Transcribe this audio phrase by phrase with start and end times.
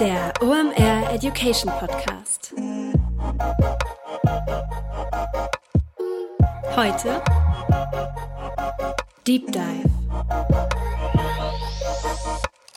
[0.00, 2.54] Der OMR Education Podcast.
[6.76, 7.20] Heute
[9.26, 9.90] Deep Dive.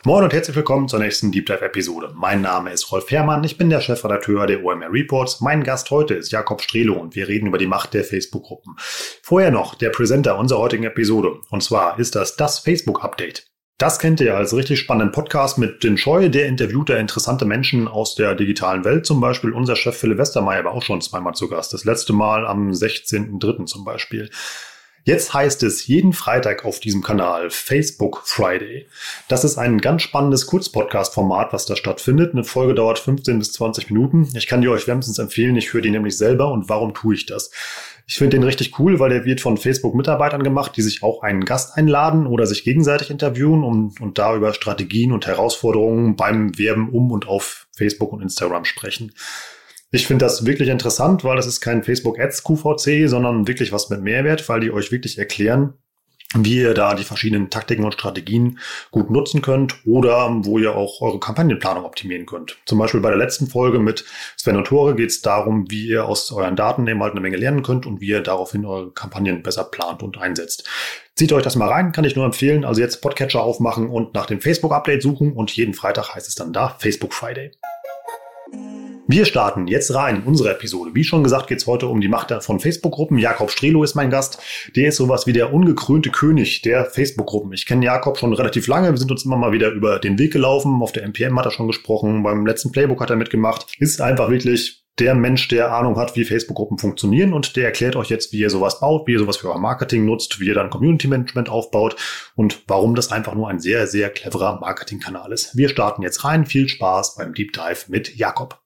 [0.03, 2.11] Moin und herzlich willkommen zur nächsten Deep Dive Episode.
[2.15, 5.41] Mein Name ist Rolf Herrmann, ich bin der Chefredakteur der OMR Reports.
[5.41, 8.77] Mein Gast heute ist Jakob Strelo und wir reden über die Macht der Facebook-Gruppen.
[9.21, 13.50] Vorher noch der Präsenter unserer heutigen Episode und zwar ist das das Facebook Update.
[13.81, 17.87] Das kennt ihr als richtig spannenden Podcast mit den Scheu, der interviewt da interessante Menschen
[17.87, 19.07] aus der digitalen Welt.
[19.07, 21.73] Zum Beispiel unser Chef Philipp Westermeier war auch schon zweimal zu Gast.
[21.73, 23.65] Das letzte Mal am 16.03.
[23.65, 24.29] zum Beispiel.
[25.03, 28.85] Jetzt heißt es jeden Freitag auf diesem Kanal Facebook Friday.
[29.27, 32.33] Das ist ein ganz spannendes Kurzpodcast-Format, was da stattfindet.
[32.33, 34.29] Eine Folge dauert 15 bis 20 Minuten.
[34.35, 35.55] Ich kann die euch wärmstens empfehlen.
[35.55, 36.51] Ich höre die nämlich selber.
[36.51, 37.49] Und warum tue ich das?
[38.05, 41.45] Ich finde den richtig cool, weil der wird von Facebook-Mitarbeitern gemacht, die sich auch einen
[41.45, 46.89] Gast einladen oder sich gegenseitig interviewen und, und da über Strategien und Herausforderungen beim Werben
[46.89, 49.13] um und auf Facebook und Instagram sprechen.
[49.93, 53.89] Ich finde das wirklich interessant, weil das ist kein Facebook Ads QVC, sondern wirklich was
[53.89, 55.73] mit Mehrwert, weil die euch wirklich erklären,
[56.33, 58.59] wie ihr da die verschiedenen Taktiken und Strategien
[58.91, 62.57] gut nutzen könnt oder wo ihr auch eure Kampagnenplanung optimieren könnt.
[62.65, 64.05] Zum Beispiel bei der letzten Folge mit
[64.37, 67.35] Sven und Tore geht es darum, wie ihr aus euren Daten eben halt eine Menge
[67.35, 70.69] lernen könnt und wie ihr daraufhin eure Kampagnen besser plant und einsetzt.
[71.15, 72.63] Zieht euch das mal rein, kann ich nur empfehlen.
[72.63, 76.53] Also jetzt Podcatcher aufmachen und nach dem Facebook-Update suchen und jeden Freitag heißt es dann
[76.53, 77.51] da Facebook Friday.
[79.11, 80.91] Wir starten jetzt rein in unsere Episode.
[80.93, 83.17] Wie schon gesagt, geht es heute um die Macht von Facebook-Gruppen.
[83.17, 84.41] Jakob Strelo ist mein Gast.
[84.77, 87.51] Der ist sowas wie der ungekrönte König der Facebook-Gruppen.
[87.51, 88.89] Ich kenne Jakob schon relativ lange.
[88.89, 90.81] Wir sind uns immer mal wieder über den Weg gelaufen.
[90.81, 92.23] Auf der MPM hat er schon gesprochen.
[92.23, 93.65] Beim letzten Playbook hat er mitgemacht.
[93.79, 98.09] Ist einfach wirklich der Mensch, der Ahnung hat, wie Facebook-Gruppen funktionieren und der erklärt euch
[98.09, 100.69] jetzt, wie ihr sowas baut, wie ihr sowas für euer Marketing nutzt, wie ihr dann
[100.69, 101.95] Community-Management aufbaut
[102.35, 105.57] und warum das einfach nur ein sehr, sehr cleverer Marketingkanal ist.
[105.57, 106.45] Wir starten jetzt rein.
[106.45, 108.61] Viel Spaß beim Deep Dive mit Jakob.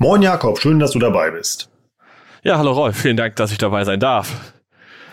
[0.00, 1.70] Moin Jakob, schön, dass du dabei bist.
[2.44, 4.54] Ja, hallo Rolf, vielen Dank, dass ich dabei sein darf.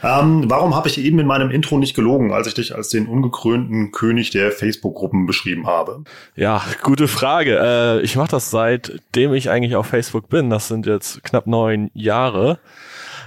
[0.03, 3.07] Ähm, warum habe ich eben in meinem Intro nicht gelogen, als ich dich als den
[3.07, 6.03] ungekrönten König der Facebook-Gruppen beschrieben habe?
[6.35, 7.57] Ja, gute Frage.
[7.59, 10.51] Äh, ich mache das seitdem ich eigentlich auf Facebook bin.
[10.51, 12.59] Das sind jetzt knapp neun Jahre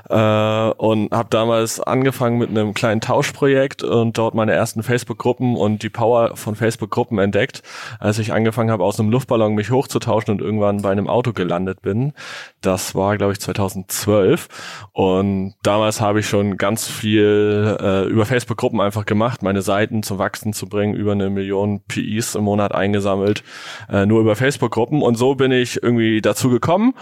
[0.09, 5.83] äh, und habe damals angefangen mit einem kleinen Tauschprojekt und dort meine ersten Facebook-Gruppen und
[5.83, 7.63] die Power von Facebook-Gruppen entdeckt,
[7.99, 11.83] als ich angefangen habe, aus einem Luftballon mich hochzutauschen und irgendwann bei einem Auto gelandet
[11.83, 12.13] bin.
[12.61, 14.49] Das war, glaube ich, 2012
[14.93, 20.19] und damals habe ich schon ganz viel äh, über Facebook-Gruppen einfach gemacht, meine Seiten zum
[20.19, 23.43] Wachsen zu bringen, über eine Million PIs im Monat eingesammelt,
[23.91, 25.03] äh, nur über Facebook-Gruppen.
[25.03, 26.95] Und so bin ich irgendwie dazu gekommen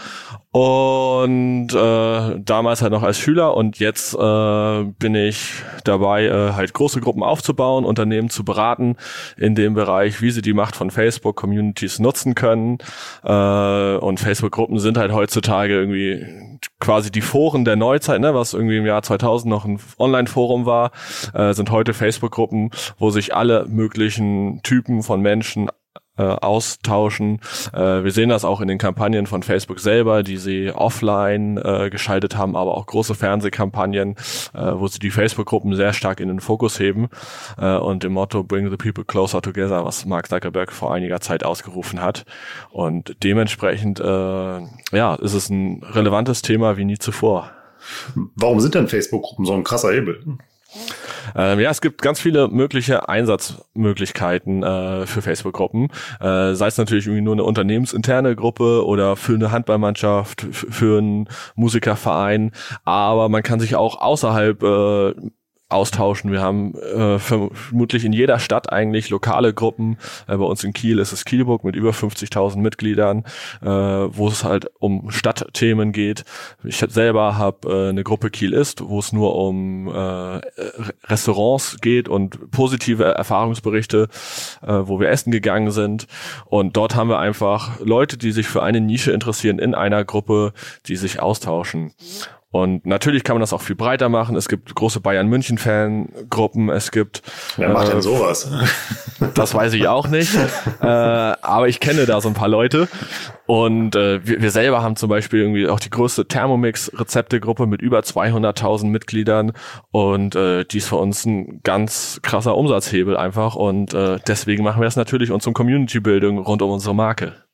[0.56, 5.53] und äh, damals halt noch als Schüler und jetzt äh, bin ich
[5.84, 8.97] dabei, äh, halt große Gruppen aufzubauen, Unternehmen zu beraten
[9.37, 12.78] in dem Bereich, wie sie die Macht von Facebook-Communities nutzen können.
[13.22, 16.25] Äh, und Facebook-Gruppen sind halt heutzutage irgendwie
[16.81, 20.91] quasi die Foren der Neuzeit, ne, was irgendwie im Jahr 2000 noch ein Online-Forum war,
[21.34, 25.69] äh, sind heute Facebook-Gruppen, wo sich alle möglichen Typen von Menschen
[26.19, 27.41] äh, austauschen.
[27.72, 31.91] Äh, wir sehen das auch in den Kampagnen von Facebook selber, die sie offline äh,
[31.91, 34.16] geschaltet haben, aber auch große Fernsehkampagnen,
[34.54, 37.09] äh, wo sie die Facebook-Gruppen sehr stark in den Fokus heben
[37.59, 41.44] äh, und dem Motto Bring the People Closer Together, was Mark Zuckerberg vor einiger Zeit
[41.44, 42.25] ausgerufen hat.
[42.71, 47.50] Und dementsprechend äh, ja, ist es ein relevantes Thema wie nie zuvor.
[48.34, 50.38] Warum sind denn Facebook-Gruppen so ein krasser Hebel?
[51.35, 55.89] Ähm, ja, es gibt ganz viele mögliche Einsatzmöglichkeiten äh, für Facebook-Gruppen.
[56.21, 61.29] Äh, sei es natürlich irgendwie nur eine unternehmensinterne Gruppe oder für eine Handballmannschaft, für einen
[61.55, 62.53] Musikerverein.
[62.85, 65.15] Aber man kann sich auch außerhalb äh,
[65.69, 66.31] austauschen.
[66.31, 69.99] Wir haben äh, vermutlich in jeder Stadt eigentlich lokale Gruppen.
[70.28, 73.25] Äh, bei uns in Kiel ist es Kielburg mit über 50.000 Mitgliedern,
[73.62, 76.25] äh, wo es halt um Stadtthemen geht.
[76.62, 80.41] Ich selber habe äh, eine Gruppe Kiel ist, wo es nur um äh,
[81.09, 84.09] Restaurants geht und positive Erfahrungsberichte,
[84.62, 86.07] äh, wo wir essen gegangen sind.
[86.45, 90.53] Und dort haben wir einfach Leute, die sich für eine Nische interessieren in einer Gruppe,
[90.86, 91.92] die sich austauschen.
[92.57, 94.35] Und natürlich kann man das auch viel breiter machen.
[94.35, 96.71] Es gibt große Bayern München Fangruppen.
[96.71, 97.21] Es gibt.
[97.59, 98.51] Wer macht äh, denn sowas?
[99.35, 100.35] Das weiß ich auch nicht.
[100.83, 102.87] äh, aber ich kenne da so ein paar Leute.
[103.47, 108.01] Und äh, wir, wir selber haben zum Beispiel irgendwie auch die größte Thermomix-Rezepte-Gruppe mit über
[108.01, 109.53] 200.000 Mitgliedern.
[109.91, 113.55] Und äh, die ist für uns ein ganz krasser Umsatzhebel einfach.
[113.55, 117.46] Und äh, deswegen machen wir es natürlich und zum Community-Bildung rund um unsere Marke.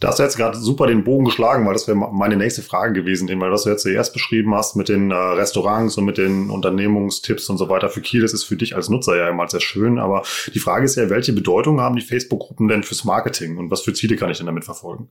[0.00, 2.92] Da hast du jetzt gerade super den Bogen geschlagen, weil das wäre meine nächste Frage
[2.92, 6.50] gewesen, weil was du jetzt zuerst beschrieben hast mit den äh, Restaurants und mit den
[6.50, 9.60] Unternehmungstipps und so weiter für Kiel, das ist für dich als Nutzer ja immer sehr
[9.60, 9.98] schön.
[9.98, 10.22] Aber
[10.54, 13.92] die Frage ist ja, welche Bedeutung haben die Facebook-Gruppen denn fürs Marketing und was für
[13.92, 15.10] Ziele kann ich denn damit verfolgen?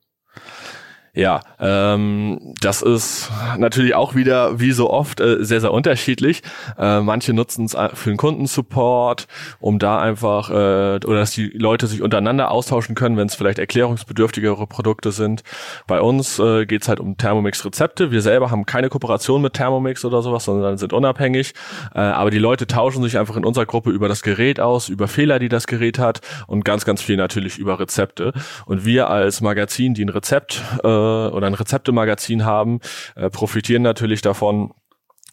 [1.17, 6.43] Ja, ähm, das ist natürlich auch wieder, wie so oft, äh, sehr, sehr unterschiedlich.
[6.77, 9.25] Äh, manche nutzen es für den Kundensupport,
[9.59, 13.57] um da einfach, äh, oder dass die Leute sich untereinander austauschen können, wenn es vielleicht
[13.57, 15.41] erklärungsbedürftigere Produkte sind.
[15.87, 18.11] Bei uns äh, geht es halt um Thermomix-Rezepte.
[18.11, 21.55] Wir selber haben keine Kooperation mit Thermomix oder sowas, sondern sind unabhängig.
[21.95, 25.07] Äh, aber die Leute tauschen sich einfach in unserer Gruppe über das Gerät aus, über
[25.07, 28.33] Fehler, die das Gerät hat und ganz, ganz viel natürlich über Rezepte.
[28.67, 32.79] Und wir als Magazin, die ein Rezept äh, oder ein Rezeptemagazin haben,
[33.15, 34.73] äh, profitieren natürlich davon,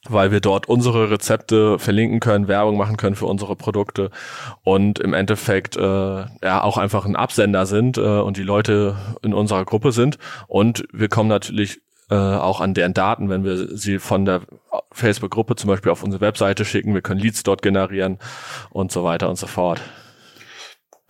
[0.08, 4.10] weil wir dort unsere Rezepte verlinken können, Werbung machen können für unsere Produkte
[4.62, 9.32] und im Endeffekt äh, ja auch einfach ein Absender sind äh, und die Leute in
[9.32, 11.80] unserer Gruppe sind und wir kommen natürlich
[12.10, 14.42] äh, auch an deren Daten, wenn wir sie von der
[14.92, 18.18] Facebook-Gruppe zum Beispiel auf unsere Webseite schicken, wir können Leads dort generieren
[18.70, 19.80] und so weiter und so fort.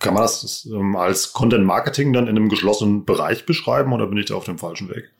[0.05, 4.19] Kann man das ähm, als Content Marketing dann in einem geschlossenen Bereich beschreiben oder bin
[4.19, 5.11] ich da auf dem falschen Weg?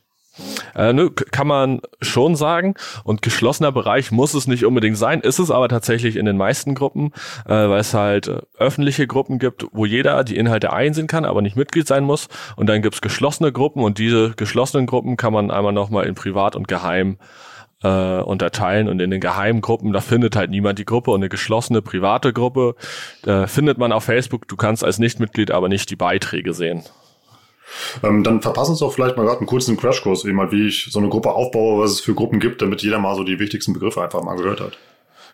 [0.76, 2.76] Äh, ne, kann man schon sagen.
[3.04, 6.76] Und geschlossener Bereich muss es nicht unbedingt sein, ist es aber tatsächlich in den meisten
[6.76, 7.14] Gruppen,
[7.46, 11.42] äh, weil es halt äh, öffentliche Gruppen gibt, wo jeder die Inhalte einsehen kann, aber
[11.42, 12.28] nicht Mitglied sein muss.
[12.56, 16.56] Und dann gibt's geschlossene Gruppen und diese geschlossenen Gruppen kann man einmal nochmal in privat
[16.56, 17.18] und geheim
[17.86, 21.30] äh, unterteilen und in den geheimen Gruppen, da findet halt niemand die Gruppe und eine
[21.30, 22.76] geschlossene private Gruppe
[23.26, 24.48] äh, findet man auf Facebook.
[24.48, 26.84] Du kannst als Nichtmitglied aber nicht die Beiträge sehen.
[28.04, 30.88] Ähm, dann verpassen uns doch vielleicht mal gerade einen kurzen Crashkurs, eben mal, wie ich
[30.90, 33.74] so eine Gruppe aufbaue, was es für Gruppen gibt, damit jeder mal so die wichtigsten
[33.74, 34.78] Begriffe einfach mal gehört hat.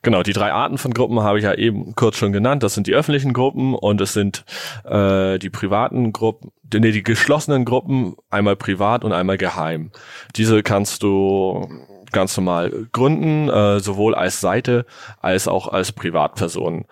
[0.03, 2.63] Genau, die drei Arten von Gruppen habe ich ja eben kurz schon genannt.
[2.63, 4.45] Das sind die öffentlichen Gruppen und es sind
[4.83, 9.91] äh, die privaten Gruppen, nee, die geschlossenen Gruppen, einmal privat und einmal geheim.
[10.35, 11.69] Diese kannst du
[12.11, 14.85] ganz normal gründen, äh, sowohl als Seite
[15.21, 16.85] als auch als Privatperson.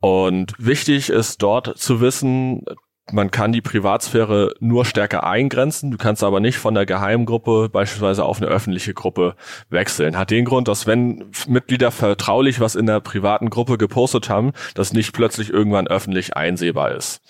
[0.00, 2.64] Und wichtig ist dort zu wissen,
[3.12, 5.92] man kann die Privatsphäre nur stärker eingrenzen.
[5.92, 9.36] Du kannst aber nicht von der Geheimgruppe beispielsweise auf eine öffentliche Gruppe
[9.70, 10.18] wechseln.
[10.18, 14.92] Hat den Grund, dass wenn Mitglieder vertraulich was in der privaten Gruppe gepostet haben, das
[14.92, 17.20] nicht plötzlich irgendwann öffentlich einsehbar ist.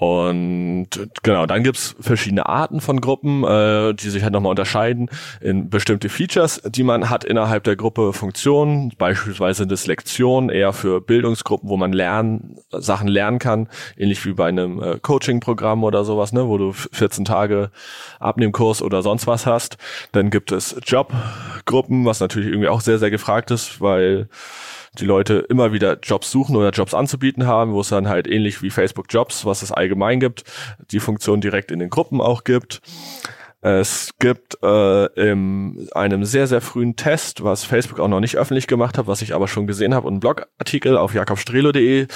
[0.00, 0.88] Und
[1.22, 5.10] genau, dann gibt's verschiedene Arten von Gruppen, äh, die sich halt nochmal unterscheiden
[5.42, 11.02] in bestimmte Features, die man hat innerhalb der Gruppe Funktionen, beispielsweise eine Lektion eher für
[11.02, 13.68] Bildungsgruppen, wo man lernen, Sachen lernen kann,
[13.98, 17.70] ähnlich wie bei einem äh, Coaching-Programm oder sowas, ne, wo du 14 Tage
[18.20, 19.76] Abnehmkurs oder sonst was hast.
[20.12, 24.30] Dann gibt es Jobgruppen, was natürlich irgendwie auch sehr, sehr gefragt ist, weil
[24.98, 28.62] die Leute immer wieder Jobs suchen oder Jobs anzubieten haben, wo es dann halt ähnlich
[28.62, 30.44] wie Facebook Jobs, was es allgemein gibt,
[30.90, 32.80] die Funktion direkt in den Gruppen auch gibt.
[33.62, 38.66] Es gibt äh, in einem sehr, sehr frühen Test, was Facebook auch noch nicht öffentlich
[38.66, 42.06] gemacht hat, was ich aber schon gesehen habe, einen Blogartikel auf jakobstrelo.de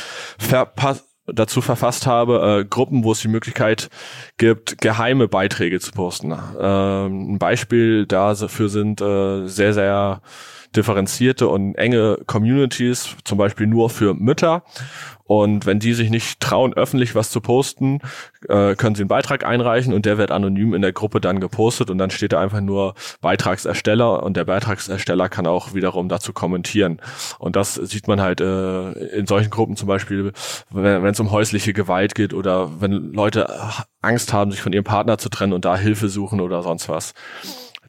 [1.27, 3.89] dazu verfasst habe, äh, Gruppen, wo es die Möglichkeit
[4.37, 6.33] gibt, geheime Beiträge zu posten.
[6.61, 10.21] Ähm, ein Beispiel dafür sind äh, sehr, sehr
[10.77, 14.65] differenzierte und enge Communities, zum Beispiel nur für Mütter.
[15.27, 18.01] Und wenn die sich nicht trauen, öffentlich was zu posten,
[18.47, 21.89] äh, können sie einen Beitrag einreichen und der wird anonym in der Gruppe dann gepostet
[21.89, 27.01] und dann steht da einfach nur Beitragsersteller und der Beitragsersteller kann auch wiederum dazu kommentieren.
[27.39, 30.33] Und das sieht man halt äh, in solchen Gruppen zum Beispiel,
[30.71, 33.49] wenn es um häusliche Gewalt geht oder wenn Leute
[34.03, 37.15] Angst haben, sich von ihrem Partner zu trennen und da Hilfe suchen oder sonst was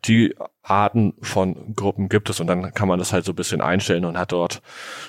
[0.08, 3.62] die Arten von Gruppen gibt es und dann kann man das halt so ein bisschen
[3.62, 4.62] einstellen und hat dort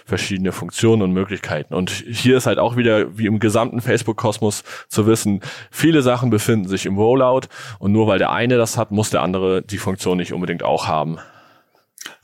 [0.04, 1.74] verschiedene Funktionen und Möglichkeiten.
[1.74, 6.68] Und hier ist halt auch wieder wie im gesamten Facebook-Kosmos zu wissen, viele Sachen befinden
[6.68, 10.18] sich im Rollout und nur weil der eine das hat, muss der andere die Funktion
[10.18, 11.18] nicht unbedingt auch haben.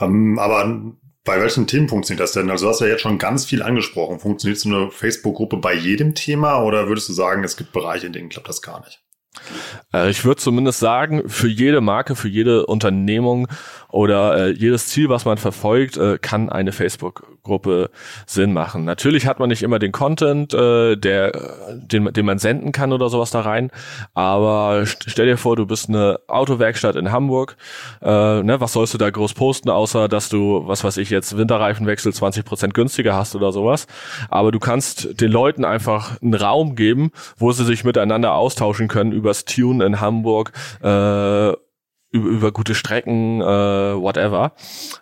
[0.00, 0.94] Ähm, aber
[1.24, 2.50] bei welchem Themen funktioniert das denn?
[2.50, 4.18] Also du hast ja jetzt schon ganz viel angesprochen.
[4.18, 8.12] Funktioniert so eine Facebook-Gruppe bei jedem Thema oder würdest du sagen, es gibt Bereiche, in
[8.12, 9.00] denen klappt das gar nicht?
[9.92, 13.48] Äh, ich würde zumindest sagen, für jede Marke, für jede Unternehmung
[13.88, 17.90] oder äh, jedes Ziel, was man verfolgt, äh, kann eine Facebook-Gruppe
[18.26, 18.84] Sinn machen.
[18.84, 21.32] Natürlich hat man nicht immer den Content, äh, der,
[21.76, 23.70] den, den man senden kann oder sowas da rein,
[24.14, 27.56] aber stell dir vor, du bist eine Autowerkstatt in Hamburg,
[28.00, 31.36] äh, ne, was sollst du da groß posten, außer dass du, was weiß ich jetzt,
[31.36, 33.86] Winterreifenwechsel 20% günstiger hast oder sowas,
[34.30, 39.12] aber du kannst den Leuten einfach einen Raum geben, wo sie sich miteinander austauschen können
[39.22, 40.52] übers Tune in Hamburg,
[40.82, 41.52] äh,
[42.12, 44.52] über, gute Strecken, äh, whatever.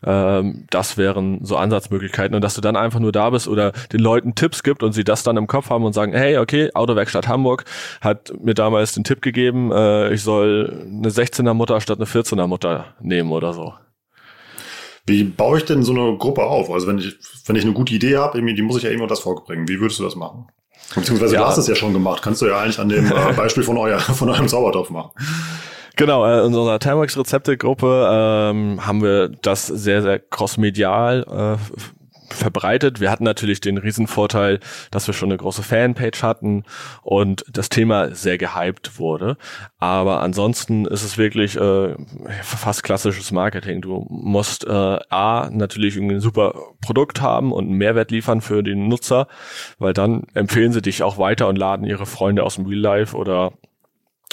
[0.05, 4.00] Ähm, das wären so Ansatzmöglichkeiten und dass du dann einfach nur da bist oder den
[4.00, 7.27] Leuten Tipps gibt und sie das dann im Kopf haben und sagen, hey, okay, Autowerkstatt
[7.27, 7.65] Hamburg
[8.00, 12.47] hat mir damals den Tipp gegeben, äh, ich soll eine 16er Mutter statt eine 14er
[12.47, 13.75] Mutter nehmen oder so.
[15.07, 16.71] Wie baue ich denn so eine Gruppe auf?
[16.71, 19.21] Also wenn ich, wenn ich eine gute Idee habe, die muss ich ja irgendwo das
[19.21, 19.67] vorbringen.
[19.67, 20.47] Wie würdest du das machen?
[20.94, 21.40] Beziehungsweise ja.
[21.40, 22.23] du hast es ja schon gemacht.
[22.23, 25.11] Kannst du ja eigentlich an dem äh, Beispiel von, euer, von eurem Zaubertopf machen.
[25.97, 31.80] Genau, äh, in unserer Timeworks Rezepte-Gruppe ähm, haben wir das sehr, sehr crossmedial äh,
[32.33, 33.01] verbreitet.
[33.01, 34.61] Wir hatten natürlich den Riesenvorteil,
[34.91, 36.65] dass wir schon eine große Fanpage hatten
[37.03, 39.37] und das Thema sehr gehypt wurde.
[39.79, 41.95] Aber ansonsten ist es wirklich äh,
[42.43, 43.81] fast klassisches Marketing.
[43.81, 48.89] Du musst äh, A, natürlich ein super Produkt haben und einen Mehrwert liefern für den
[48.89, 49.27] Nutzer,
[49.79, 53.17] weil dann empfehlen sie dich auch weiter und laden ihre Freunde aus dem Real Life
[53.17, 53.53] oder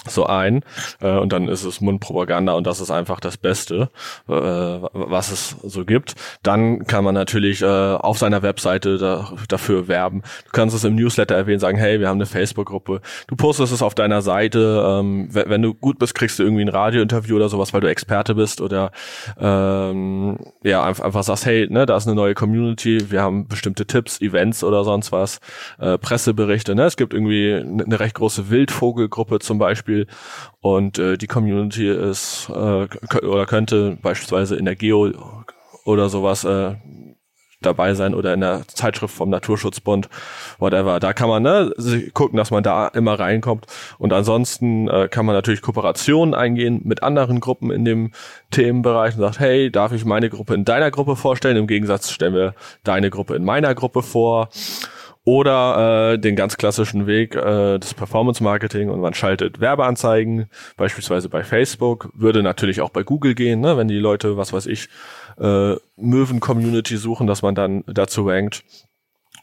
[0.05, 0.63] so ein
[1.01, 3.89] äh, und dann ist es Mundpropaganda und das ist einfach das Beste,
[4.27, 6.15] äh, was es so gibt.
[6.43, 10.21] Dann kann man natürlich äh, auf seiner Webseite da, dafür werben.
[10.45, 13.01] Du kannst es im Newsletter erwähnen, sagen, hey, wir haben eine Facebook-Gruppe.
[13.27, 14.83] Du postest es auf deiner Seite.
[14.87, 18.35] Ähm, wenn du gut bist, kriegst du irgendwie ein Radiointerview oder sowas, weil du Experte
[18.35, 18.91] bist oder
[19.39, 23.85] ähm, ja einfach, einfach sagst, hey, ne, da ist eine neue Community, wir haben bestimmte
[23.85, 25.39] Tipps, Events oder sonst was,
[25.79, 26.75] äh, Presseberichte.
[26.75, 26.83] Ne?
[26.83, 30.07] Es gibt irgendwie eine recht große Wildvogelgruppe zum Beispiel Beispiel.
[30.61, 32.87] Und äh, die Community ist äh,
[33.25, 35.11] oder könnte beispielsweise in der Geo
[35.85, 36.75] oder sowas äh,
[37.61, 40.09] dabei sein oder in der Zeitschrift vom Naturschutzbund,
[40.59, 40.99] whatever.
[40.99, 41.73] Da kann man ne,
[42.13, 43.65] gucken, dass man da immer reinkommt.
[43.97, 48.11] Und ansonsten äh, kann man natürlich Kooperationen eingehen mit anderen Gruppen in dem
[48.51, 51.57] Themenbereich und sagt, hey, darf ich meine Gruppe in deiner Gruppe vorstellen?
[51.57, 52.53] Im Gegensatz stellen wir
[52.83, 54.49] deine Gruppe in meiner Gruppe vor
[55.27, 60.45] oder äh, den ganz klassischen Weg äh, des Performance Marketing und man schaltet Werbeanzeigen,
[60.77, 64.67] beispielsweise bei Facebook, würde natürlich auch bei Google gehen, ne, wenn die Leute, was weiß
[64.67, 64.87] ich,
[65.37, 68.63] äh, Möwen-Community suchen, dass man dann dazu rankt.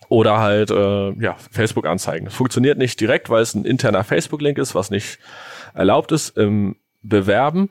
[0.09, 2.29] Oder halt äh, ja, Facebook-Anzeigen.
[2.29, 5.19] Es funktioniert nicht direkt, weil es ein interner Facebook-Link ist, was nicht
[5.75, 7.69] erlaubt ist im Bewerben.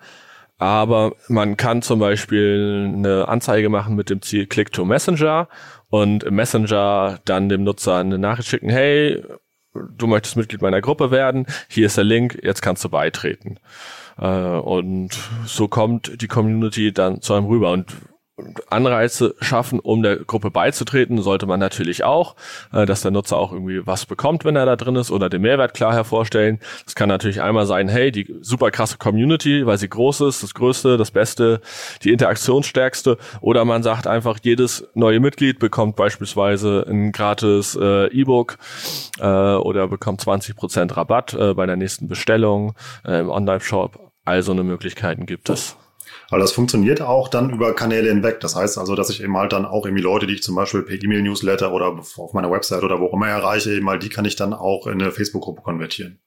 [0.58, 5.48] Aber man kann zum Beispiel eine Anzeige machen mit dem Ziel Click to Messenger
[5.90, 9.24] und im Messenger dann dem Nutzer eine Nachricht schicken, hey,
[9.74, 13.60] du möchtest Mitglied meiner Gruppe werden, hier ist der Link, jetzt kannst du beitreten.
[14.18, 15.12] Äh, und
[15.46, 17.72] so kommt die Community dann zu einem rüber.
[17.72, 17.88] Und
[18.70, 22.36] Anreize schaffen, um der Gruppe beizutreten, sollte man natürlich auch,
[22.72, 25.42] äh, dass der Nutzer auch irgendwie was bekommt, wenn er da drin ist oder den
[25.42, 26.60] Mehrwert klar hervorstellen.
[26.86, 30.54] Das kann natürlich einmal sein, hey, die super krasse Community, weil sie groß ist, das
[30.54, 31.62] Größte, das Beste,
[32.04, 38.58] die Interaktionsstärkste oder man sagt einfach, jedes neue Mitglied bekommt beispielsweise ein gratis äh, E-Book
[39.20, 42.74] äh, oder bekommt 20% Rabatt äh, bei der nächsten Bestellung
[43.06, 44.12] äh, im Online-Shop.
[44.26, 45.78] All so eine Möglichkeiten gibt es.
[46.34, 48.40] Weil das funktioniert auch dann über Kanäle hinweg.
[48.40, 50.82] Das heißt also, dass ich eben halt dann auch irgendwie Leute, die ich zum Beispiel
[50.82, 54.26] per E-Mail-Newsletter oder auf meiner Website oder wo auch immer erreiche, eben mal die kann
[54.26, 56.18] ich dann auch in eine Facebook-Gruppe konvertieren.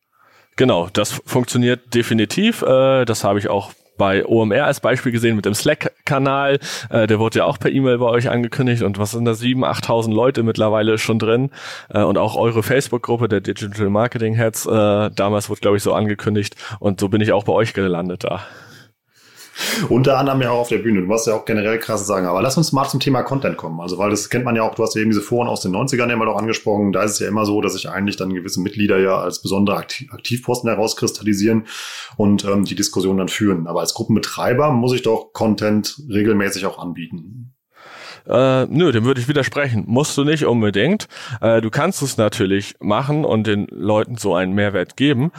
[0.55, 2.63] Genau, das funktioniert definitiv.
[2.63, 6.61] Äh, das habe ich auch bei OMR als Beispiel gesehen mit dem Slack-Kanal.
[6.89, 9.65] Äh, der wurde ja auch per E-Mail bei euch angekündigt und was sind da sieben,
[9.65, 11.51] achttausend Leute mittlerweile schon drin
[11.89, 14.67] äh, und auch eure Facebook-Gruppe der Digital Marketing Heads.
[14.67, 18.47] Damals wurde glaube ich so angekündigt und so bin ich auch bei euch gelandet da.
[19.89, 21.01] Unter anderem ja auch auf der Bühne.
[21.01, 22.27] Du musst ja auch generell krasse sagen.
[22.27, 23.81] Aber lass uns mal zum Thema Content kommen.
[23.81, 25.75] Also, weil das kennt man ja auch, du hast ja eben diese Foren aus den
[25.75, 26.93] 90ern ja mal auch angesprochen.
[26.93, 29.77] Da ist es ja immer so, dass sich eigentlich dann gewisse Mitglieder ja als besondere
[29.77, 31.67] Aktiv Aktivposten herauskristallisieren
[32.17, 33.67] und ähm, die Diskussion dann führen.
[33.67, 37.56] Aber als Gruppenbetreiber muss ich doch Content regelmäßig auch anbieten.
[38.28, 39.85] Äh, nö, dem würde ich widersprechen.
[39.87, 41.09] Musst du nicht unbedingt.
[41.40, 45.33] Äh, du kannst es natürlich machen und den Leuten so einen Mehrwert geben.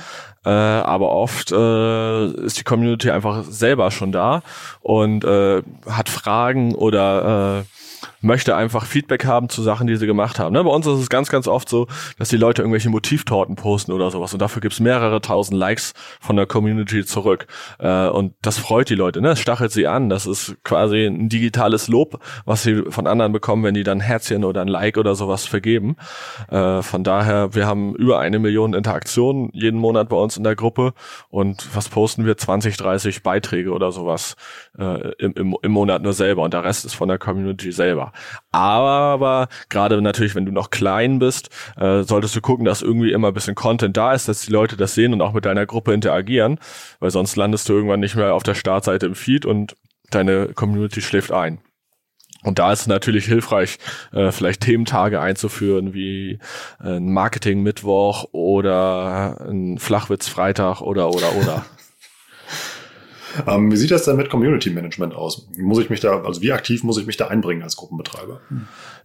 [0.45, 4.43] Äh, aber oft äh, ist die Community einfach selber schon da
[4.81, 7.76] und äh, hat Fragen oder äh,
[8.21, 10.53] möchte einfach Feedback haben zu Sachen, die sie gemacht haben.
[10.53, 10.63] Ne?
[10.63, 11.87] Bei uns ist es ganz, ganz oft so,
[12.17, 16.35] dass die Leute irgendwelche Motivtorten posten oder sowas und dafür gibt's mehrere tausend Likes von
[16.35, 17.47] der Community zurück.
[17.79, 19.29] Äh, und das freut die Leute, ne?
[19.29, 20.09] Es stachelt sie an.
[20.09, 24.43] Das ist quasi ein digitales Lob, was sie von anderen bekommen, wenn die dann Herzchen
[24.43, 25.95] oder ein Like oder sowas vergeben.
[26.49, 30.55] Äh, von daher, wir haben über eine Million Interaktionen jeden Monat bei uns in der
[30.55, 30.93] Gruppe
[31.29, 32.37] und was posten wir?
[32.37, 34.35] 20, 30 Beiträge oder sowas
[34.77, 37.96] äh, im, im, im Monat nur selber und der Rest ist von der Community selber.
[38.51, 43.29] Aber gerade natürlich, wenn du noch klein bist, äh, solltest du gucken, dass irgendwie immer
[43.29, 45.93] ein bisschen Content da ist, dass die Leute das sehen und auch mit deiner Gruppe
[45.93, 46.59] interagieren,
[46.99, 49.75] weil sonst landest du irgendwann nicht mehr auf der Startseite im Feed und
[50.09, 51.59] deine Community schläft ein.
[52.43, 53.77] Und da ist es natürlich hilfreich,
[54.13, 56.39] äh, vielleicht Thementage einzuführen, wie
[56.79, 61.65] ein Marketing-Mittwoch oder ein Flachwitz-Freitag oder, oder, oder.
[63.45, 65.47] Ähm, wie sieht das denn mit Community Management aus?
[65.57, 68.41] Muss ich mich da, also wie aktiv muss ich mich da einbringen als Gruppenbetreiber?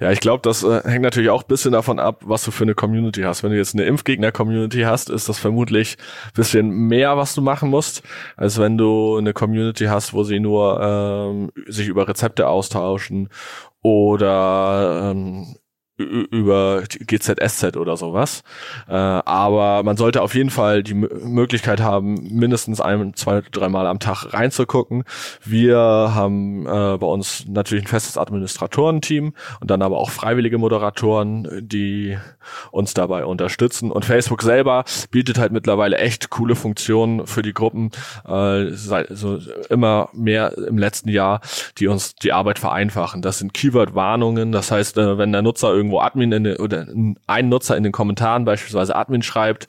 [0.00, 2.64] Ja, ich glaube, das äh, hängt natürlich auch ein bisschen davon ab, was du für
[2.64, 3.42] eine Community hast.
[3.42, 5.96] Wenn du jetzt eine Impfgegner-Community hast, ist das vermutlich
[6.26, 8.02] ein bisschen mehr, was du machen musst,
[8.36, 13.28] als wenn du eine Community hast, wo sie nur ähm, sich über Rezepte austauschen
[13.82, 15.56] oder ähm,
[16.02, 18.42] über GZSZ oder sowas.
[18.88, 23.86] Äh, aber man sollte auf jeden Fall die M Möglichkeit haben, mindestens ein, zwei, dreimal
[23.86, 25.04] am Tag reinzugucken.
[25.44, 31.48] Wir haben äh, bei uns natürlich ein festes Administratorenteam und dann aber auch freiwillige Moderatoren,
[31.68, 32.18] die
[32.70, 33.90] uns dabei unterstützen.
[33.90, 37.90] Und Facebook selber bietet halt mittlerweile echt coole Funktionen für die Gruppen,
[38.26, 41.40] äh, so immer mehr im letzten Jahr,
[41.78, 43.22] die uns die Arbeit vereinfachen.
[43.22, 46.86] Das sind Keyword-Warnungen, das heißt, äh, wenn der Nutzer irgendwo Admin in, oder
[47.26, 49.68] ein Nutzer in den Kommentaren beispielsweise Admin schreibt,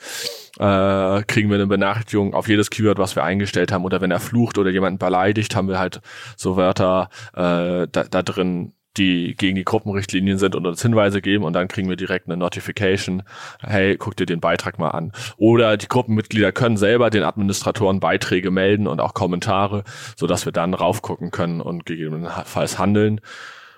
[0.59, 3.85] äh, kriegen wir eine Benachrichtigung auf jedes Keyword, was wir eingestellt haben.
[3.85, 6.01] Oder wenn er flucht oder jemanden beleidigt, haben wir halt
[6.37, 11.45] so Wörter äh, da, da drin, die gegen die Gruppenrichtlinien sind und uns Hinweise geben
[11.45, 13.23] und dann kriegen wir direkt eine Notification,
[13.59, 15.11] hey, guck dir den Beitrag mal an.
[15.37, 19.83] Oder die Gruppenmitglieder können selber den Administratoren Beiträge melden und auch Kommentare,
[20.15, 23.19] so dass wir dann raufgucken können und gegebenenfalls handeln.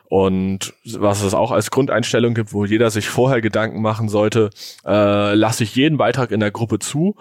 [0.08, 4.50] Und was es auch als Grundeinstellung gibt, wo jeder sich vorher Gedanken machen sollte,
[4.86, 7.16] äh, lasse ich jeden Beitrag in der Gruppe zu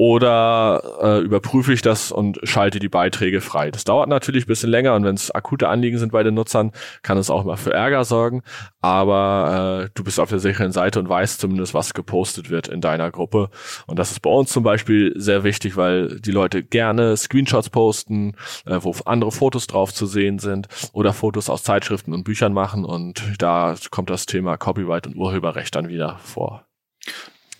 [0.00, 3.70] oder äh, überprüfe ich das und schalte die Beiträge frei.
[3.70, 6.72] Das dauert natürlich ein bisschen länger und wenn es akute Anliegen sind bei den Nutzern,
[7.02, 8.40] kann es auch mal für Ärger sorgen.
[8.80, 12.80] Aber äh, du bist auf der sicheren Seite und weißt zumindest, was gepostet wird in
[12.80, 13.50] deiner Gruppe.
[13.86, 18.36] Und das ist bei uns zum Beispiel sehr wichtig, weil die Leute gerne Screenshots posten,
[18.64, 22.86] äh, wo andere Fotos drauf zu sehen sind oder Fotos aus Zeitschriften und Büchern machen.
[22.86, 26.64] Und da kommt das Thema Copyright und Urheberrecht dann wieder vor.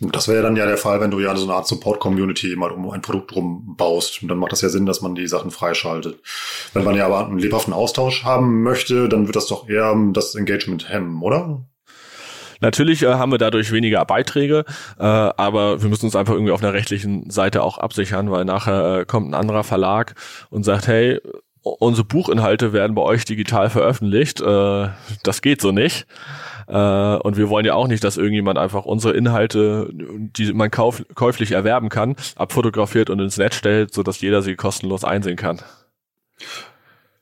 [0.01, 2.89] Das wäre dann ja der Fall, wenn du ja so eine Art Support-Community mal um
[2.91, 4.23] ein Produkt rum baust.
[4.23, 6.21] Und dann macht das ja Sinn, dass man die Sachen freischaltet.
[6.73, 10.35] Wenn man ja aber einen lebhaften Austausch haben möchte, dann wird das doch eher das
[10.35, 11.67] Engagement hemmen, oder?
[12.61, 14.65] Natürlich äh, haben wir dadurch weniger Beiträge,
[14.99, 19.01] äh, aber wir müssen uns einfach irgendwie auf einer rechtlichen Seite auch absichern, weil nachher
[19.01, 20.15] äh, kommt ein anderer Verlag
[20.51, 21.21] und sagt, hey,
[21.63, 24.41] unsere Buchinhalte werden bei euch digital veröffentlicht.
[24.41, 24.89] Äh,
[25.23, 26.07] das geht so nicht.
[26.67, 31.03] Äh, und wir wollen ja auch nicht, dass irgendjemand einfach unsere Inhalte, die man kauf,
[31.15, 35.61] käuflich erwerben kann, abfotografiert und ins Netz stellt, sodass jeder sie kostenlos einsehen kann.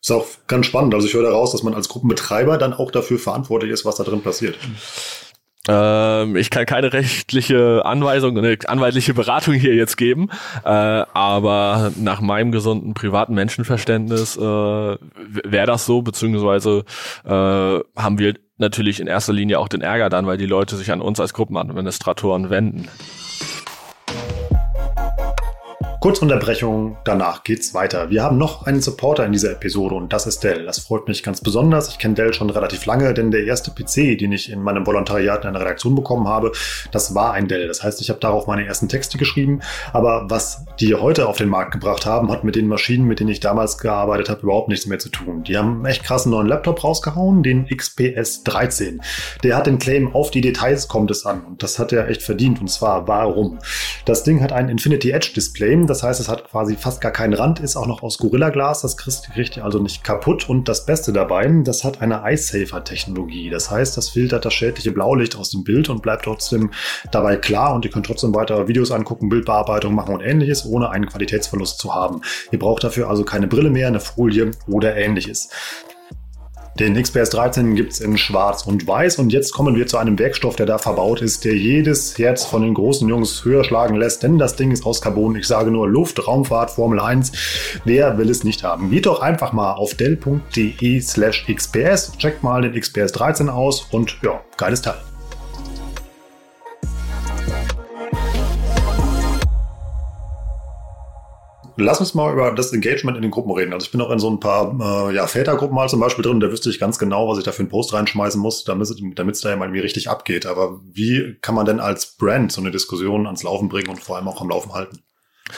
[0.01, 0.95] Ist auch ganz spannend.
[0.95, 4.05] Also ich höre daraus, dass man als Gruppenbetreiber dann auch dafür verantwortlich ist, was da
[4.05, 4.57] drin passiert.
[5.69, 10.31] Ähm, ich kann keine rechtliche Anweisung, eine anwaltliche Beratung hier jetzt geben,
[10.65, 16.85] äh, aber nach meinem gesunden privaten Menschenverständnis äh, wäre das so, beziehungsweise
[17.25, 20.91] äh, haben wir natürlich in erster Linie auch den Ärger dann, weil die Leute sich
[20.91, 22.89] an uns als Gruppenadministratoren wenden.
[26.01, 28.09] Kurzunterbrechung, danach geht's weiter.
[28.09, 30.65] Wir haben noch einen Supporter in dieser Episode und das ist Dell.
[30.65, 31.89] Das freut mich ganz besonders.
[31.89, 35.43] Ich kenne Dell schon relativ lange, denn der erste PC, den ich in meinem Volontariat
[35.43, 36.53] in einer Redaktion bekommen habe,
[36.93, 37.67] das war ein Dell.
[37.67, 39.59] Das heißt, ich habe darauf meine ersten Texte geschrieben,
[39.93, 43.31] aber was die heute auf den Markt gebracht haben, hat mit den Maschinen, mit denen
[43.31, 45.43] ich damals gearbeitet habe, überhaupt nichts mehr zu tun.
[45.43, 49.01] Die haben einen echt krassen neuen Laptop rausgehauen, den XPS 13.
[49.43, 52.23] Der hat den Claim auf die Details kommt es an und das hat er echt
[52.23, 53.59] verdient und zwar warum?
[54.05, 57.35] Das Ding hat ein Infinity Edge Display, das heißt, es hat quasi fast gar keinen
[57.35, 58.83] Rand, ist auch noch aus Gorilla Glas.
[58.83, 60.49] Das kriegt ihr also nicht kaputt.
[60.49, 63.51] Und das Beste dabei, das hat eine Eye-Safer-Technologie.
[63.51, 66.71] Das heißt, das filtert das schädliche Blaulicht aus dem Bild und bleibt trotzdem
[67.11, 67.75] dabei klar.
[67.75, 71.95] Und ihr könnt trotzdem weiter Videos angucken, Bildbearbeitung machen und ähnliches, ohne einen Qualitätsverlust zu
[71.95, 72.21] haben.
[72.53, 75.49] Ihr braucht dafür also keine Brille mehr, eine Folie oder ähnliches.
[76.79, 80.17] Den XPS 13 gibt es in schwarz und weiß und jetzt kommen wir zu einem
[80.17, 84.23] Werkstoff, der da verbaut ist, der jedes Herz von den großen Jungs höher schlagen lässt,
[84.23, 85.35] denn das Ding ist aus Carbon.
[85.35, 87.33] Ich sage nur Luft, Raumfahrt, Formel 1.
[87.85, 88.91] Wer will es nicht haben?
[88.91, 94.17] Geht doch einfach mal auf dell.de slash XPS, checkt mal den XPS 13 aus und
[94.23, 95.08] ja, geiles Teil.
[101.81, 103.73] Lass uns mal über das Engagement in den Gruppen reden.
[103.73, 106.41] Also ich bin auch in so ein paar äh, ja, Vätergruppen mal zum Beispiel drin,
[106.41, 109.41] da wüsste ich ganz genau, was ich da für einen Post reinschmeißen muss, damit es
[109.41, 110.45] da ja mal irgendwie richtig abgeht.
[110.47, 114.17] Aber wie kann man denn als Brand so eine Diskussion ans Laufen bringen und vor
[114.17, 115.05] allem auch am Laufen halten?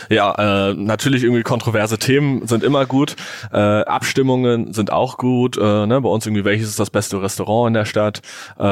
[0.08, 3.16] Ja, äh, natürlich irgendwie kontroverse Themen sind immer gut.
[3.52, 5.56] Äh, Abstimmungen sind auch gut.
[5.56, 6.00] Äh, ne?
[6.00, 8.22] Bei uns irgendwie, welches ist das beste Restaurant in der Stadt?
[8.58, 8.62] Äh,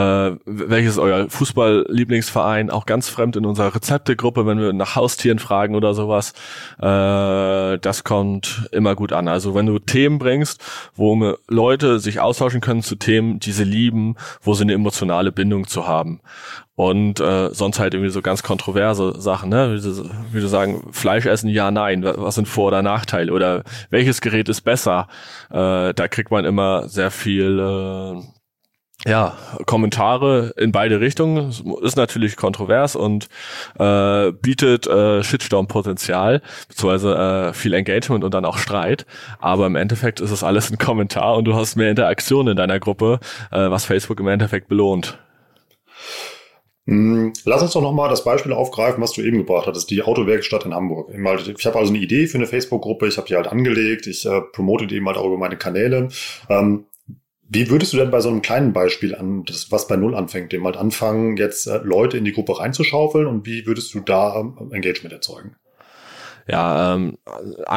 [0.44, 2.70] welches ist euer Fußball-Lieblingsverein?
[2.70, 6.32] Auch ganz fremd in unserer Rezeptegruppe, wenn wir nach Haustieren fragen oder sowas.
[6.78, 9.28] Äh, das kommt immer gut an.
[9.28, 10.62] Also wenn du Themen bringst,
[10.94, 15.66] wo Leute sich austauschen können zu Themen, die sie lieben, wo sie eine emotionale Bindung
[15.66, 16.20] zu haben
[16.78, 19.76] und äh, sonst halt irgendwie so ganz kontroverse Sachen, ne?
[20.32, 21.48] Wie du, sagen, Fleisch essen?
[21.48, 22.04] Ja, nein.
[22.04, 23.32] Was sind Vor- oder Nachteile?
[23.32, 25.08] Oder welches Gerät ist besser?
[25.50, 29.36] Äh, da kriegt man immer sehr viel äh, ja,
[29.66, 33.28] Kommentare in beide Richtungen ist natürlich kontrovers und
[33.76, 39.04] äh, bietet äh, Shitstorm-Potenzial, beziehungsweise äh, viel Engagement und dann auch Streit.
[39.40, 42.78] Aber im Endeffekt ist es alles ein Kommentar und du hast mehr Interaktion in deiner
[42.78, 43.18] Gruppe,
[43.50, 45.18] äh, was Facebook im Endeffekt belohnt.
[46.88, 50.64] Hm, lass uns doch nochmal das Beispiel aufgreifen, was du eben gebracht hattest, die Autowerkstatt
[50.64, 51.10] in Hamburg.
[51.10, 54.40] Ich habe also eine Idee für eine Facebook-Gruppe, ich habe die halt angelegt, ich äh,
[54.40, 56.08] promote die eben halt auch über meine Kanäle.
[56.48, 56.86] Ähm,
[57.46, 60.50] wie würdest du denn bei so einem kleinen Beispiel an, das, was bei Null anfängt,
[60.52, 64.40] dem halt anfangen, jetzt äh, Leute in die Gruppe reinzuschaufeln und wie würdest du da
[64.40, 65.56] ähm, Engagement erzeugen?
[66.50, 67.18] Ja, ähm,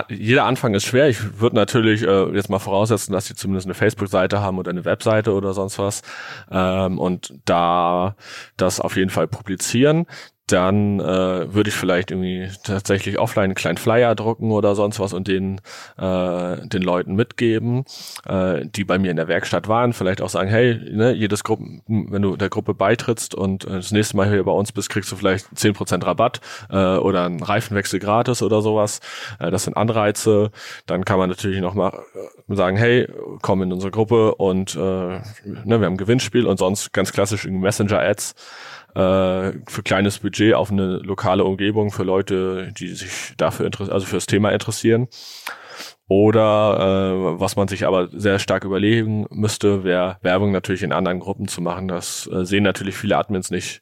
[0.08, 1.10] jeder Anfang ist schwer.
[1.10, 4.86] Ich würde natürlich äh, jetzt mal voraussetzen, dass sie zumindest eine Facebook-Seite haben oder eine
[4.86, 6.02] Webseite oder sonst was
[6.50, 8.16] ähm, und da
[8.56, 10.06] das auf jeden Fall publizieren
[10.48, 15.14] dann äh, würde ich vielleicht irgendwie tatsächlich offline einen kleinen Flyer drucken oder sonst was
[15.14, 15.62] und den
[15.98, 17.86] äh, den Leuten mitgeben,
[18.26, 19.94] äh, die bei mir in der Werkstatt waren.
[19.94, 23.92] Vielleicht auch sagen, hey, ne, jedes Gruppen, wenn du der Gruppe beitrittst und äh, das
[23.92, 27.42] nächste Mal hier bei uns bist, kriegst du vielleicht zehn Prozent Rabatt äh, oder einen
[27.42, 29.00] Reifenwechsel gratis oder sowas.
[29.40, 30.52] Äh, das sind Anreize.
[30.86, 31.94] Dann kann man natürlich noch mal
[32.50, 33.08] äh, sagen, hey,
[33.42, 35.22] komm in unsere Gruppe und äh, ne,
[35.66, 38.36] wir haben ein Gewinnspiel und sonst ganz klassisch Messenger-Ads
[38.96, 44.06] äh, für kleines Budget auf eine lokale Umgebung für Leute, die sich dafür interessieren, also
[44.06, 45.08] fürs Thema interessieren.
[46.08, 51.22] Oder äh, was man sich aber sehr stark überlegen müsste, wäre Werbung natürlich in anderen
[51.22, 51.88] Gruppen zu machen.
[51.88, 53.82] Das äh, sehen natürlich viele Admins nicht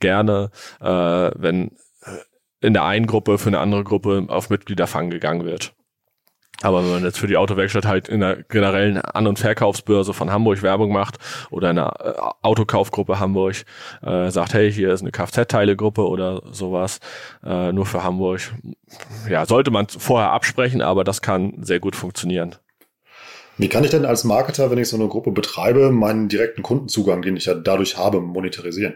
[0.00, 5.44] gerne, äh, wenn äh, in der einen Gruppe für eine andere Gruppe auf Mitgliederfang gegangen
[5.44, 5.74] wird.
[6.62, 10.32] Aber wenn man jetzt für die Autowerkstatt halt in der generellen An- und Verkaufsbörse von
[10.32, 11.18] Hamburg Werbung macht
[11.50, 13.56] oder in einer äh, Autokaufgruppe Hamburg
[14.02, 17.00] äh, sagt, hey, hier ist eine Kfz-Teile-Gruppe oder sowas,
[17.44, 18.40] äh, nur für Hamburg,
[19.28, 22.54] ja, sollte man vorher absprechen, aber das kann sehr gut funktionieren.
[23.58, 27.22] Wie kann ich denn als Marketer, wenn ich so eine Gruppe betreibe, meinen direkten Kundenzugang,
[27.22, 28.94] den ich ja dadurch habe, monetarisieren?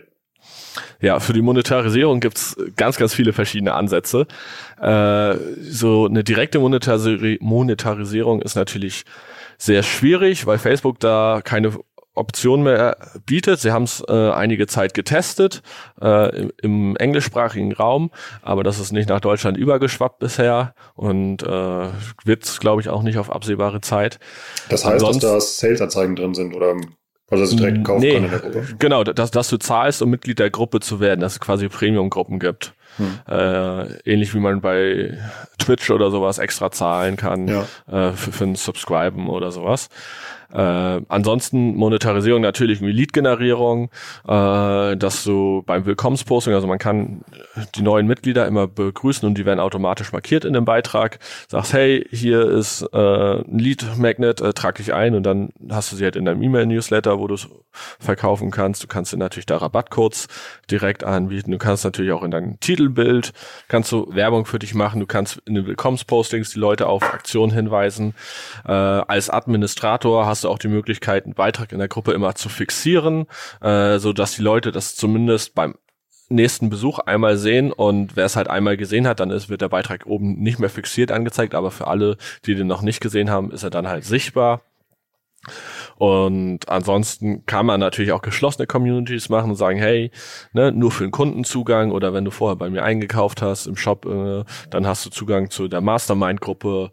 [1.01, 4.27] Ja, für die Monetarisierung gibt's ganz, ganz viele verschiedene Ansätze.
[4.81, 9.05] Äh, so eine direkte Monetari Monetarisierung ist natürlich
[9.59, 11.73] sehr schwierig, weil Facebook da keine
[12.15, 13.61] Option mehr bietet.
[13.61, 15.63] Sie haben es äh, einige Zeit getestet
[16.01, 18.11] äh, im, im, englischsprachigen Raum,
[18.43, 21.89] aber das ist nicht nach Deutschland übergeschwappt bisher und äh,
[22.25, 24.19] wird, glaube ich, auch nicht auf absehbare Zeit.
[24.69, 26.75] Das heißt, Ansonsten, dass da Sales-Anzeigen drin sind oder
[27.31, 28.67] also dass du direkt kaufen nee, kann in der Gruppe.
[28.79, 32.39] Genau, dass, dass du zahlst, um Mitglied der Gruppe zu werden, dass es quasi Premium-Gruppen
[32.39, 32.75] gibt.
[32.97, 33.21] Hm.
[33.29, 35.17] Äh, ähnlich wie man bei
[35.59, 37.63] Twitch oder sowas extra zahlen kann ja.
[37.87, 39.89] äh, für, für ein Subscriben oder sowas.
[40.53, 43.91] Äh, ansonsten Monetarisierung natürlich wie Lead-Generierung,
[44.27, 47.23] äh, dass du beim Willkommensposting, also man kann
[47.75, 51.19] die neuen Mitglieder immer begrüßen und die werden automatisch markiert in dem Beitrag.
[51.49, 55.97] Sagst, hey, hier ist äh, ein Lead-Magnet, äh, trag dich ein und dann hast du
[55.97, 57.49] sie halt in deinem E-Mail-Newsletter, wo du es
[57.99, 58.83] verkaufen kannst.
[58.83, 60.29] Du kannst dir natürlich da Rabattcodes
[60.71, 61.53] direkt anbieten.
[61.53, 63.33] Du kannst natürlich auch in deinem Titelbild,
[63.69, 65.01] kannst du Werbung für dich machen.
[65.01, 68.15] Du kannst in den Willkommenspostings die Leute auf Aktionen hinweisen.
[68.67, 72.35] Äh, als Administrator hast hast du auch die Möglichkeit, einen Beitrag in der Gruppe immer
[72.35, 73.27] zu fixieren,
[73.61, 75.75] äh, so dass die Leute das zumindest beim
[76.31, 79.69] nächsten Besuch einmal sehen und wer es halt einmal gesehen hat, dann ist, wird der
[79.69, 83.51] Beitrag oben nicht mehr fixiert angezeigt, aber für alle, die den noch nicht gesehen haben,
[83.51, 84.63] ist er dann halt sichtbar.
[86.01, 90.11] Und ansonsten kann man natürlich auch geschlossene Communities machen und sagen, hey,
[90.55, 94.07] ne, nur für den Kundenzugang oder wenn du vorher bei mir eingekauft hast im Shop,
[94.07, 96.91] äh, dann hast du Zugang zu der Mastermind-Gruppe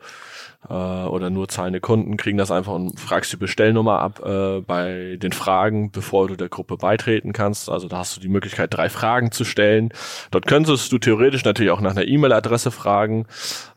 [0.70, 5.18] äh, oder nur zahlende Kunden kriegen das einfach und fragst die Bestellnummer ab äh, bei
[5.22, 7.70] den Fragen, bevor du der Gruppe beitreten kannst.
[7.70, 9.90] Also da hast du die Möglichkeit, drei Fragen zu stellen.
[10.32, 13.26] Dort könntest du theoretisch natürlich auch nach einer E-Mail-Adresse fragen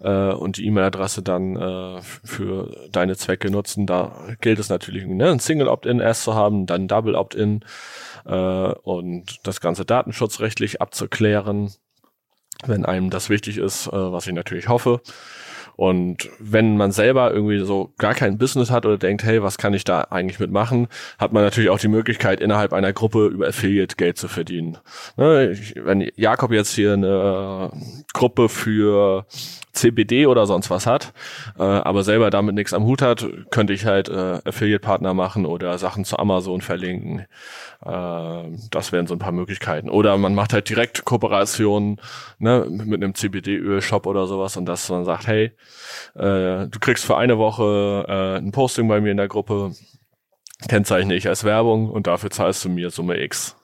[0.00, 3.86] äh, und die E-Mail-Adresse dann äh, für deine Zwecke nutzen.
[3.86, 7.64] Da gilt es natürlich, ne, ein Single Opt-in erst zu haben, dann Double Opt-in
[8.26, 11.72] äh, und das Ganze datenschutzrechtlich abzuklären,
[12.66, 15.00] wenn einem das wichtig ist, äh, was ich natürlich hoffe.
[15.80, 19.72] Und wenn man selber irgendwie so gar kein Business hat oder denkt, hey, was kann
[19.72, 20.88] ich da eigentlich mitmachen,
[21.18, 24.76] hat man natürlich auch die Möglichkeit, innerhalb einer Gruppe über Affiliate Geld zu verdienen.
[25.16, 27.70] Ne, wenn Jakob jetzt hier eine
[28.12, 29.24] Gruppe für
[29.72, 31.14] CBD oder sonst was hat,
[31.58, 35.78] äh, aber selber damit nichts am Hut hat, könnte ich halt äh, Affiliate-Partner machen oder
[35.78, 37.24] Sachen zu Amazon verlinken.
[37.84, 39.88] Äh, das wären so ein paar Möglichkeiten.
[39.88, 42.00] Oder man macht halt direkt Kooperationen
[42.38, 45.52] ne, mit einem CBD-Öl-Shop oder sowas und dass man sagt, hey,
[46.14, 49.72] äh, du kriegst für eine Woche äh, ein Posting bei mir in der Gruppe,
[50.68, 53.56] kennzeichne ich als Werbung und dafür zahlst du mir Summe X.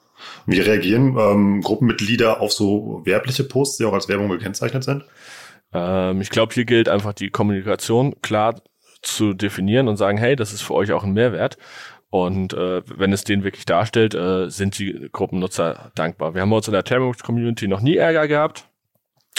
[0.47, 5.05] Wie reagieren ähm, Gruppenmitglieder auf so werbliche Posts, die auch als Werbung gekennzeichnet sind?
[5.73, 8.61] Ähm, ich glaube, hier gilt einfach die Kommunikation klar
[9.03, 11.57] zu definieren und sagen, hey, das ist für euch auch ein Mehrwert.
[12.09, 16.33] Und äh, wenn es den wirklich darstellt, äh, sind die Gruppennutzer dankbar.
[16.33, 18.67] Wir haben uns in der Termux-Community noch nie Ärger gehabt.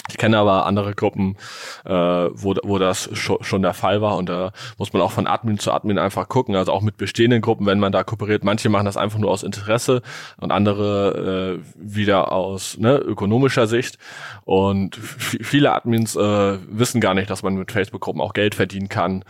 [0.09, 1.37] Ich kenne aber andere Gruppen,
[1.85, 5.59] äh, wo, wo das schon, der Fall war und da muss man auch von Admin
[5.59, 8.43] zu Admin einfach gucken, also auch mit bestehenden Gruppen, wenn man da kooperiert.
[8.43, 10.01] Manche machen das einfach nur aus Interesse
[10.37, 13.97] und andere äh, wieder aus ne, ökonomischer Sicht
[14.45, 19.23] und viele Admins äh, wissen gar nicht, dass man mit Facebook-Gruppen auch Geld verdienen kann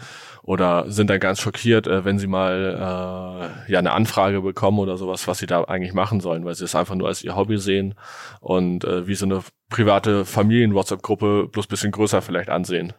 [0.50, 2.74] oder sind dann ganz schockiert, äh, wenn sie mal
[3.68, 6.64] äh, ja eine Anfrage bekommen oder sowas, was sie da eigentlich machen sollen, weil sie
[6.64, 7.94] es einfach nur als ihr Hobby sehen
[8.40, 12.94] und äh, wie so eine private Familien-WhatsApp-Gruppe bloß bisschen größer vielleicht ansehen.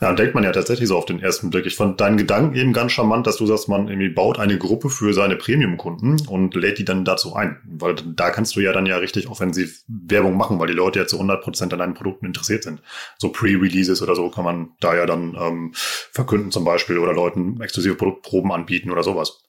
[0.00, 1.64] Ja, denkt man ja tatsächlich so auf den ersten Blick.
[1.66, 4.90] Ich fand deinen Gedanken eben ganz charmant, dass du sagst, man irgendwie baut eine Gruppe
[4.90, 7.58] für seine Premium-Kunden und lädt die dann dazu ein.
[7.64, 11.06] Weil da kannst du ja dann ja richtig offensiv Werbung machen, weil die Leute ja
[11.06, 12.82] zu 100 Prozent an deinen Produkten interessiert sind.
[13.18, 17.60] So Pre-Releases oder so kann man da ja dann ähm, verkünden zum Beispiel oder Leuten
[17.60, 19.45] exklusive Produktproben anbieten oder sowas.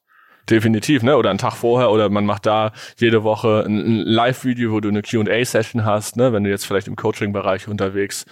[0.50, 1.18] Definitiv, ne?
[1.18, 5.02] Oder einen Tag vorher oder man macht da jede Woche ein, Live-Video, wo du eine
[5.02, 6.32] Qa-Session hast, ne?
[6.32, 8.26] Wenn du jetzt vielleicht im Coaching-Bereich unterwegs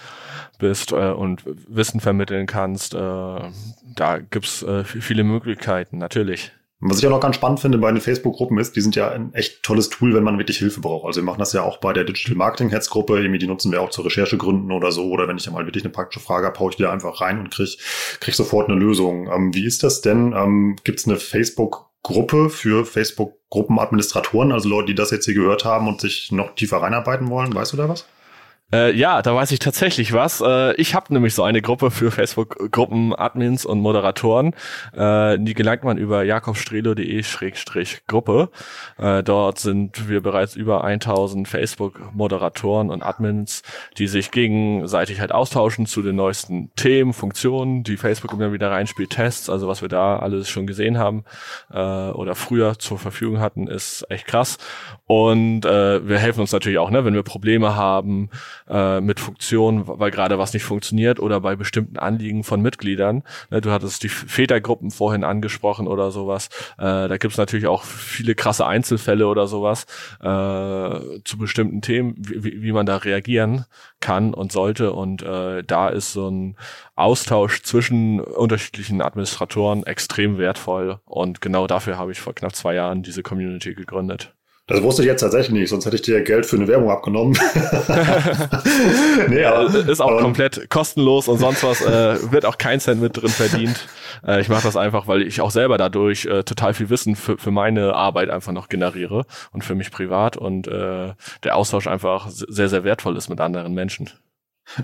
[0.58, 2.94] bist äh, und Wissen vermitteln kannst.
[2.94, 6.52] Äh, da gibt's äh, viele Möglichkeiten, natürlich.
[6.78, 9.32] Was ich auch noch ganz spannend finde bei den Facebook-Gruppen ist, die sind ja ein
[9.32, 11.06] echt tolles Tool, wenn man wirklich Hilfe braucht.
[11.06, 13.72] Also wir machen das ja auch bei der Digital Marketing Heads Gruppe, irgendwie die nutzen
[13.72, 15.10] wir auch zur Recherchegründen oder so.
[15.10, 17.50] Oder wenn ich mal wirklich eine praktische Frage habe, haue ich die einfach rein und
[17.50, 17.78] krieg,
[18.20, 19.26] krieg sofort eine Lösung.
[19.32, 20.34] Ähm, wie ist das denn?
[20.36, 21.16] Ähm, Gibt es eine
[22.06, 26.78] Facebook-Gruppe für Facebook-Gruppenadministratoren, also Leute, die das jetzt hier gehört haben und sich noch tiefer
[26.78, 27.54] reinarbeiten wollen?
[27.54, 28.06] Weißt du da was?
[28.72, 30.40] Äh, ja, da weiß ich tatsächlich was.
[30.40, 34.54] Äh, ich habe nämlich so eine Gruppe für Facebook-Gruppen, Admins und Moderatoren.
[34.92, 38.50] Äh, die gelangt man über jakobstrelo.de-gruppe.
[38.98, 43.62] Äh, dort sind wir bereits über 1000 Facebook-Moderatoren und Admins,
[43.98, 49.10] die sich gegenseitig halt austauschen zu den neuesten Themen, Funktionen, die Facebook immer wieder reinspielt,
[49.10, 51.22] Tests, also was wir da alles schon gesehen haben
[51.70, 54.58] äh, oder früher zur Verfügung hatten, ist echt krass.
[55.06, 58.30] Und äh, wir helfen uns natürlich auch, ne, wenn wir Probleme haben,
[58.68, 63.22] äh, mit Funktionen, weil gerade was nicht funktioniert oder bei bestimmten Anliegen von Mitgliedern.
[63.50, 66.48] Ne, du hattest die Vätergruppen vorhin angesprochen oder sowas.
[66.78, 69.86] Äh, da gibt's natürlich auch viele krasse Einzelfälle oder sowas
[70.20, 73.64] äh, zu bestimmten Themen, wie, wie man da reagieren
[74.00, 74.92] kann und sollte.
[74.92, 76.56] Und äh, da ist so ein
[76.94, 81.00] Austausch zwischen unterschiedlichen Administratoren extrem wertvoll.
[81.04, 84.34] Und genau dafür habe ich vor knapp zwei Jahren diese Community gegründet.
[84.68, 87.34] Das wusste ich jetzt tatsächlich nicht, sonst hätte ich dir Geld für eine Werbung abgenommen.
[89.28, 93.16] nee, aber, ist auch komplett kostenlos und sonst was, äh, wird auch kein Cent mit
[93.16, 93.86] drin verdient.
[94.26, 97.38] Äh, ich mache das einfach, weil ich auch selber dadurch äh, total viel Wissen für,
[97.38, 101.12] für meine Arbeit einfach noch generiere und für mich privat und äh,
[101.44, 104.10] der Austausch einfach sehr, sehr wertvoll ist mit anderen Menschen.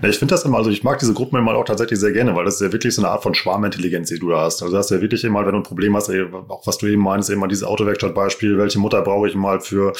[0.01, 2.35] Ja, ich finde das immer, also ich mag diese Gruppen immer auch tatsächlich sehr gerne,
[2.35, 4.63] weil das ist ja wirklich so eine Art von Schwarmintelligenz, die du da hast.
[4.63, 6.87] Also du hast ja wirklich immer, wenn du ein Problem hast, ey, auch was du
[6.87, 9.93] eben meinst, eben mal dieses Autowerkstattbeispiel, welche Mutter brauche ich mal für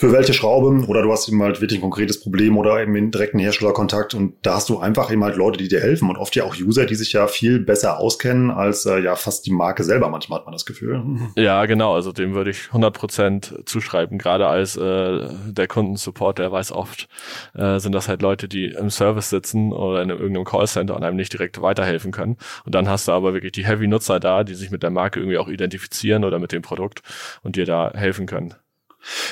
[0.00, 3.10] für welche Schraube oder du hast eben halt wirklich ein konkretes Problem oder eben einen
[3.10, 6.34] direkten Herstellerkontakt und da hast du einfach eben halt Leute, die dir helfen und oft
[6.34, 9.84] ja auch User, die sich ja viel besser auskennen als äh, ja fast die Marke
[9.84, 10.08] selber.
[10.08, 11.04] Manchmal hat man das Gefühl.
[11.36, 11.94] Ja, genau.
[11.94, 14.16] Also dem würde ich 100 Prozent zuschreiben.
[14.16, 17.08] Gerade als äh, der Kundensupport, der weiß oft,
[17.54, 21.16] äh, sind das halt Leute, die im Service sitzen oder in irgendeinem Callcenter und einem
[21.16, 22.38] nicht direkt weiterhelfen können.
[22.64, 25.38] Und dann hast du aber wirklich die Heavy-Nutzer da, die sich mit der Marke irgendwie
[25.38, 27.02] auch identifizieren oder mit dem Produkt
[27.42, 28.54] und dir da helfen können.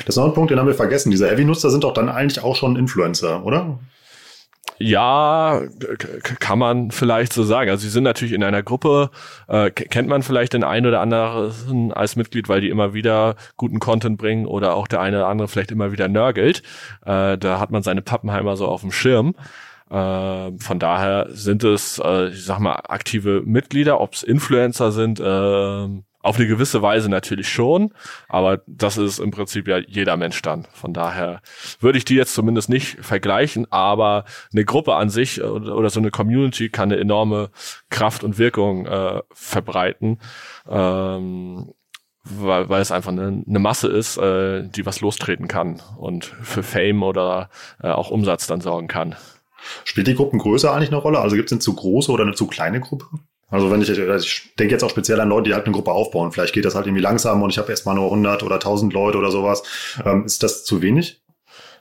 [0.06, 1.10] Das ist noch ein Punkt, den haben wir vergessen.
[1.10, 3.78] Diese Heavy-Nutzer sind doch dann eigentlich auch schon Influencer, oder?
[4.80, 5.62] Ja,
[6.38, 7.70] kann man vielleicht so sagen.
[7.70, 9.10] Also sie sind natürlich in einer Gruppe,
[9.48, 13.80] äh, kennt man vielleicht den einen oder anderen als Mitglied, weil die immer wieder guten
[13.80, 16.62] Content bringen oder auch der eine oder andere vielleicht immer wieder nörgelt.
[17.04, 19.34] Äh, da hat man seine Pappenheimer so auf dem Schirm.
[19.90, 25.18] Äh, von daher sind es, äh, ich sag mal, aktive Mitglieder, ob es Influencer sind,
[25.18, 25.88] äh,
[26.20, 27.94] auf eine gewisse Weise natürlich schon,
[28.28, 30.66] aber das ist im Prinzip ja jeder Mensch dann.
[30.72, 31.40] Von daher
[31.80, 36.10] würde ich die jetzt zumindest nicht vergleichen, aber eine Gruppe an sich oder, so eine
[36.10, 37.50] Community kann eine enorme
[37.88, 40.18] Kraft und Wirkung äh, verbreiten.
[40.68, 41.72] Ähm,
[42.30, 46.62] weil, weil es einfach eine, eine Masse ist, äh, die was lostreten kann und für
[46.62, 47.48] Fame oder
[47.82, 49.16] äh, auch Umsatz dann sorgen kann.
[49.84, 51.20] Spielt die Gruppengröße eigentlich eine Rolle?
[51.20, 53.06] Also gibt es eine zu große oder eine zu kleine Gruppe?
[53.50, 55.92] Also wenn ich, also ich denke jetzt auch speziell an Leute, die halt eine Gruppe
[55.92, 56.32] aufbauen.
[56.32, 59.18] Vielleicht geht das halt irgendwie langsam und ich habe erstmal nur 100 oder 1000 Leute
[59.18, 59.62] oder sowas.
[60.04, 61.22] Ähm, ist das zu wenig?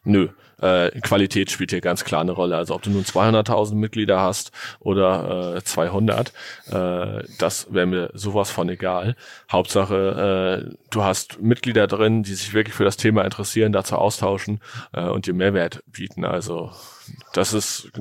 [0.03, 0.29] Nö.
[0.61, 2.55] äh, Qualität spielt hier ganz klar eine Rolle.
[2.55, 6.31] Also ob du nun 200.000 Mitglieder hast oder äh, 200,
[6.71, 9.15] äh, das wäre mir sowas von egal.
[9.51, 14.61] Hauptsache, äh, du hast Mitglieder drin, die sich wirklich für das Thema interessieren, dazu austauschen
[14.93, 16.23] äh, und dir Mehrwert bieten.
[16.23, 16.71] Also
[17.33, 17.91] das ist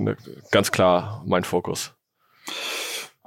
[0.52, 1.96] ganz klar mein Fokus.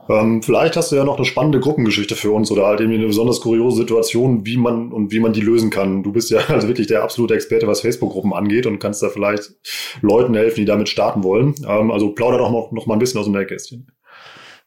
[0.09, 3.07] Ähm, vielleicht hast du ja noch eine spannende Gruppengeschichte für uns oder halt irgendwie eine
[3.07, 6.01] besonders kuriose Situation, wie man und wie man die lösen kann.
[6.01, 9.51] Du bist ja also wirklich der absolute Experte, was Facebook-Gruppen angeht und kannst da vielleicht
[10.01, 11.53] Leuten helfen, die damit starten wollen.
[11.67, 13.87] Ähm, also plauder doch noch, noch mal ein bisschen aus dem Nähkästchen.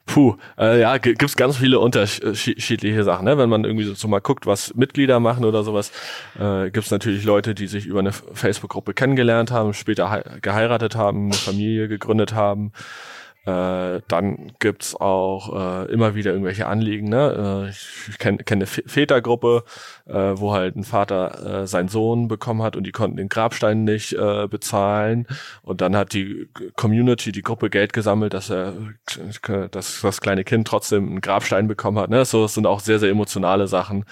[0.07, 3.25] Puh, äh, ja, gibt's ganz viele unterschiedliche Sachen.
[3.25, 3.39] Ne?
[3.39, 5.93] Wenn man irgendwie so, so mal guckt, was Mitglieder machen oder sowas,
[6.39, 11.35] äh, gibt's natürlich Leute, die sich über eine Facebook-Gruppe kennengelernt haben, später geheiratet haben, eine
[11.35, 12.73] Familie gegründet haben.
[13.45, 17.09] Äh, dann gibt's auch äh, immer wieder irgendwelche Anliegen.
[17.09, 17.67] Ne?
[17.67, 19.65] Äh, ich kenne kenn eine Vätergruppe,
[20.07, 23.83] äh, wo halt ein Vater äh, seinen Sohn bekommen hat und die konnten den Grabstein
[23.83, 25.27] nicht äh, bezahlen.
[25.63, 28.75] Und dann hat die Community, die Gruppe Geld gesammelt, dass er
[29.73, 32.11] dass das kleine Kind trotzdem einen Grabstein bekommen hat.
[32.11, 32.25] Ne?
[32.25, 34.05] So das sind auch sehr, sehr emotionale Sachen,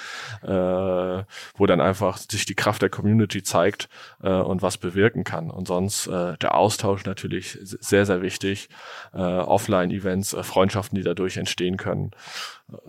[0.42, 3.88] äh, wo dann einfach sich die Kraft der Community zeigt
[4.22, 5.50] äh, und was bewirken kann.
[5.50, 8.68] Und sonst äh, der Austausch natürlich sehr, sehr wichtig
[9.12, 12.10] äh, Offline-Events, äh, Freundschaften, die dadurch entstehen können.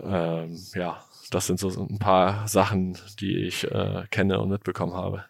[0.02, 5.24] Ähm, ja, das sind so ein paar Sachen, die ich äh, kenne und mitbekommen habe.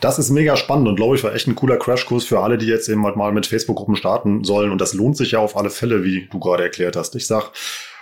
[0.00, 2.66] Das ist mega spannend und glaube ich war echt ein cooler Crashkurs für alle, die
[2.66, 4.70] jetzt eben mal mit Facebook-Gruppen starten sollen.
[4.70, 7.14] Und das lohnt sich ja auf alle Fälle, wie du gerade erklärt hast.
[7.16, 7.50] Ich sag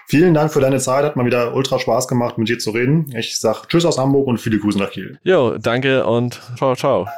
[0.07, 1.05] vielen Dank für deine Zeit.
[1.05, 3.13] Hat mal wieder ultra Spaß gemacht, mit dir zu reden.
[3.17, 5.19] Ich sag Tschüss aus Hamburg und viele Grüße nach Kiel.
[5.25, 7.09] Jo, danke und ciao, ciao.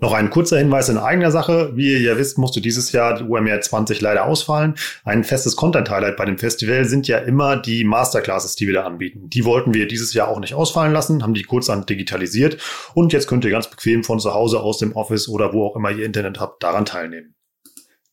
[0.00, 1.72] Noch ein kurzer Hinweis in eigener Sache.
[1.74, 4.76] Wie ihr ja wisst, musste dieses Jahr die UMR 20 leider ausfallen.
[5.04, 9.28] Ein festes Content-Highlight bei dem Festival sind ja immer die Masterclasses, die wir da anbieten.
[9.28, 12.58] Die wollten wir dieses Jahr auch nicht ausfallen lassen, haben die kurzerhand digitalisiert
[12.94, 15.74] und jetzt könnt ihr ganz bequem von zu Hause aus dem Office oder wo auch
[15.74, 17.34] immer ihr Internet habt, daran teilnehmen.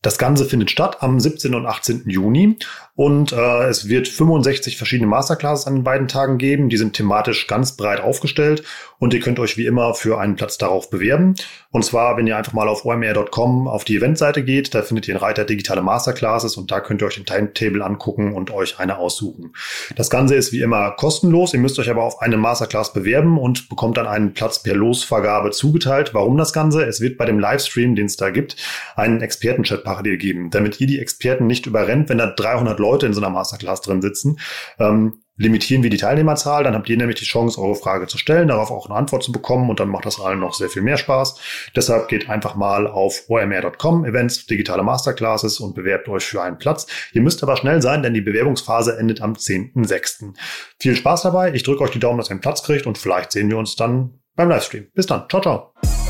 [0.05, 1.55] Das Ganze findet statt am 17.
[1.55, 2.03] und 18.
[2.05, 2.59] Juni
[2.93, 6.69] und äh, es wird 65 verschiedene Masterclasses an den beiden Tagen geben.
[6.69, 8.63] Die sind thematisch ganz breit aufgestellt
[8.99, 11.35] und ihr könnt euch wie immer für einen Platz darauf bewerben.
[11.71, 15.15] Und zwar, wenn ihr einfach mal auf omr.com auf die Eventseite geht, da findet ihr
[15.15, 18.97] einen Reiter digitale Masterclasses und da könnt ihr euch den Timetable angucken und euch eine
[18.97, 19.53] aussuchen.
[19.95, 21.53] Das Ganze ist wie immer kostenlos.
[21.53, 25.51] Ihr müsst euch aber auf eine Masterclass bewerben und bekommt dann einen Platz per Losvergabe
[25.51, 26.13] zugeteilt.
[26.13, 26.85] Warum das Ganze?
[26.85, 28.55] Es wird bei dem Livestream, den es da gibt,
[28.95, 33.13] einen Expertenchat parallel geben, damit ihr die Experten nicht überrennt, wenn da 300 Leute in
[33.13, 34.39] so einer Masterclass drin sitzen.
[34.79, 38.47] Ähm, limitieren wir die Teilnehmerzahl, dann habt ihr nämlich die Chance, eure Frage zu stellen,
[38.47, 40.97] darauf auch eine Antwort zu bekommen und dann macht das allen noch sehr viel mehr
[40.97, 41.39] Spaß.
[41.75, 46.87] Deshalb geht einfach mal auf omr.com, Events, digitale Masterclasses und bewerbt euch für einen Platz.
[47.13, 50.33] Ihr müsst aber schnell sein, denn die Bewerbungsphase endet am 10.06.
[50.79, 53.31] Viel Spaß dabei, ich drücke euch die Daumen, dass ihr einen Platz kriegt und vielleicht
[53.31, 54.87] sehen wir uns dann beim Livestream.
[54.93, 56.04] Bis dann, ciao, ciao.